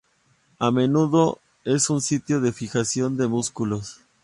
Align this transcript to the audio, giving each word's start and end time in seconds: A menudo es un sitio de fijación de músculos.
A 0.57 0.71
menudo 0.71 1.37
es 1.63 1.91
un 1.91 2.01
sitio 2.01 2.41
de 2.41 2.51
fijación 2.51 3.17
de 3.17 3.27
músculos. 3.27 3.99